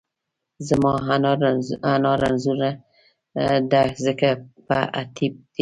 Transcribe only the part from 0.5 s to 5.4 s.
زما انا رنځورۀ دۀ ځکه په اتېب دۀ